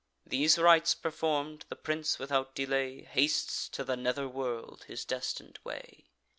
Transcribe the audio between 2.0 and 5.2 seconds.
without delay, Hastes to the nether world his